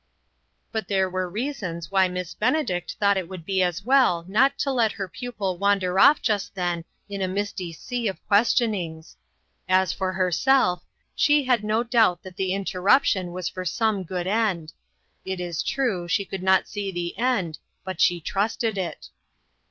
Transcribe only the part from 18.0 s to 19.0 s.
she trusted